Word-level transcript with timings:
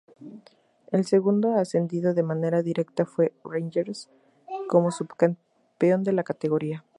El 0.91 1.05
segundo 1.05 1.53
ascendido 1.53 2.15
de 2.15 2.23
manera 2.23 2.63
directa 2.63 3.05
fue 3.05 3.35
Rangers, 3.43 4.09
como 4.67 4.89
subcampeón 4.89 6.01
de 6.03 6.11
la 6.13 6.23
categoría. 6.23 6.83